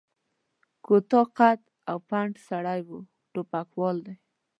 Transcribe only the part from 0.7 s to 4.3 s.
کوتاه قد او پنډ سړی و، ټوپکوالو دی.